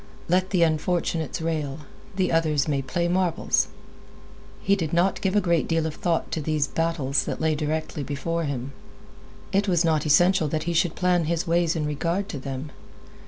[0.27, 1.81] Let the unfortunates rail;
[2.15, 3.67] the others may play marbles.
[4.59, 8.01] He did not give a great deal of thought to these battles that lay directly
[8.01, 8.71] before him.
[9.51, 12.71] It was not essential that he should plan his ways in regard to them.